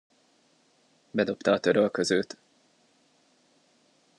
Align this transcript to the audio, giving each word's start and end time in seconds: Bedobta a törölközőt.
Bedobta 1.11 1.51
a 1.53 1.59
törölközőt. 1.59 2.37